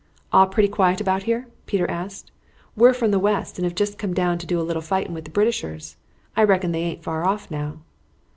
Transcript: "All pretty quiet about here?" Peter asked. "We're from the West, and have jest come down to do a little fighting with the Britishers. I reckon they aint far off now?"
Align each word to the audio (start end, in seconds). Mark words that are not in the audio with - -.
"All 0.33 0.47
pretty 0.47 0.67
quiet 0.67 0.99
about 0.99 1.21
here?" 1.29 1.45
Peter 1.67 1.87
asked. 1.87 2.31
"We're 2.75 2.91
from 2.95 3.11
the 3.11 3.19
West, 3.19 3.59
and 3.59 3.65
have 3.65 3.75
jest 3.75 3.99
come 3.99 4.15
down 4.15 4.39
to 4.39 4.47
do 4.47 4.59
a 4.59 4.65
little 4.65 4.81
fighting 4.81 5.13
with 5.13 5.25
the 5.25 5.29
Britishers. 5.29 5.95
I 6.35 6.43
reckon 6.43 6.71
they 6.71 6.81
aint 6.81 7.03
far 7.03 7.23
off 7.23 7.51
now?" 7.51 7.77